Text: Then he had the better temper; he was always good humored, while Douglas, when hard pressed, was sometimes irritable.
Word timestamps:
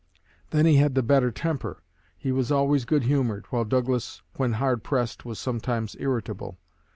Then 0.49 0.65
he 0.65 0.77
had 0.77 0.95
the 0.95 1.03
better 1.03 1.29
temper; 1.29 1.83
he 2.17 2.31
was 2.31 2.51
always 2.51 2.85
good 2.85 3.03
humored, 3.03 3.45
while 3.51 3.63
Douglas, 3.65 4.23
when 4.35 4.53
hard 4.53 4.83
pressed, 4.83 5.25
was 5.25 5.37
sometimes 5.37 5.95
irritable. 5.99 6.57